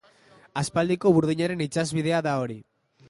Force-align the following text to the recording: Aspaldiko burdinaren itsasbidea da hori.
Aspaldiko 0.61 1.11
burdinaren 1.17 1.61
itsasbidea 1.67 2.23
da 2.29 2.35
hori. 2.45 2.59